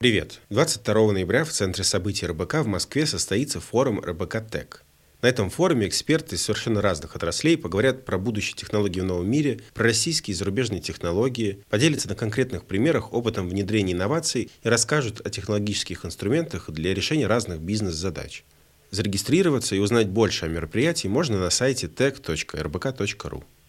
[0.00, 0.42] Привет!
[0.50, 4.84] 22 ноября в Центре событий РБК в Москве состоится форум РБК Тек.
[5.22, 9.58] На этом форуме эксперты из совершенно разных отраслей поговорят про будущее технологий в новом мире,
[9.74, 15.30] про российские и зарубежные технологии, поделятся на конкретных примерах опытом внедрения инноваций и расскажут о
[15.30, 18.44] технологических инструментах для решения разных бизнес-задач.
[18.92, 23.42] Зарегистрироваться и узнать больше о мероприятии можно на сайте tech.rbk.ru.